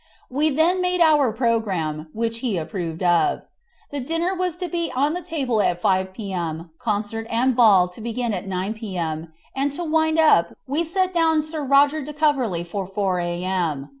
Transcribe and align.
We 0.31 0.49
then 0.49 0.81
made 0.81 0.99
out 0.99 1.19
our 1.19 1.31
programme, 1.31 2.07
which 2.11 2.39
he 2.39 2.57
approved 2.57 3.03
of. 3.03 3.43
The 3.91 3.99
dinner 3.99 4.33
was 4.33 4.55
to 4.55 4.67
be 4.67 4.91
on 4.95 5.13
the 5.13 5.21
table 5.21 5.61
at 5.61 5.79
5 5.79 6.11
p.m., 6.11 6.71
concert 6.79 7.27
and 7.29 7.55
ball 7.55 7.87
to 7.89 8.01
begin 8.01 8.33
at 8.33 8.47
9 8.47 8.73
p.m., 8.73 9.31
and 9.55 9.71
to 9.73 9.83
wind 9.83 10.17
up 10.17 10.57
we 10.65 10.83
set 10.83 11.13
down 11.13 11.43
Sir 11.43 11.63
Roger 11.63 12.01
de 12.01 12.13
Coverley 12.13 12.63
for 12.63 12.87
4 12.87 13.19
a.m. 13.19 13.89